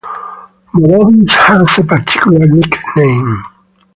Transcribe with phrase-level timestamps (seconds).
[0.73, 3.43] Morovis has a particular nickname.